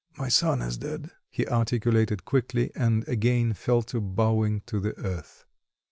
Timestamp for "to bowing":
3.83-4.61